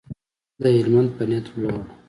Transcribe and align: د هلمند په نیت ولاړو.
د 0.61 0.63
هلمند 0.77 1.09
په 1.17 1.23
نیت 1.29 1.45
ولاړو. 1.51 1.81